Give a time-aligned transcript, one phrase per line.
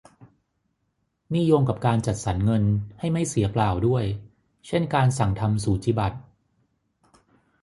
[1.33, 2.63] นี่โยงกับการจัดสรรเงิน
[2.99, 4.05] ให้ไม่เสียเปล่าด้วย
[4.67, 6.17] เช่นการสั่งทำสูจิบัตร